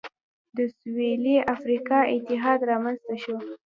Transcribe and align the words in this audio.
د 0.57 0.57
سوېلي 0.77 1.35
افریقا 1.55 1.99
اتحاد 2.15 2.59
رامنځته 2.71 3.15
شو. 3.23 3.35